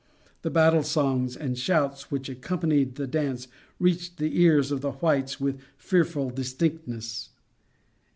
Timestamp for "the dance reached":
2.95-4.17